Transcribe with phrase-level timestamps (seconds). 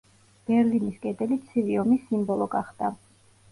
[0.49, 2.93] ბერლინის კედელი ცივი ომის სიმბოლო გახდა.